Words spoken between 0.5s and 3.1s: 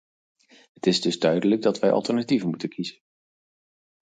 Het is dus duidelijk dat wij alternatieven moeten kiezen.